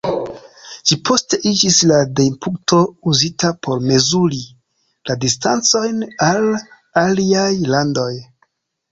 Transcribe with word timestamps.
Ĝi 0.91 0.95
poste 1.07 1.37
iĝis 1.49 1.75
la 1.89 1.97
deirpunkto 2.19 2.79
uzita 3.11 3.51
por 3.67 3.83
mezuri 3.89 4.39
la 5.09 5.17
distancojn 5.25 6.01
al 6.29 6.49
aliaj 7.03 7.47
landoj. 7.75 8.09